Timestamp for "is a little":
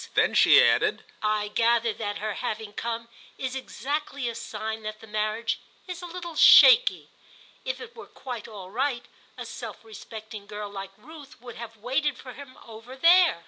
5.85-6.33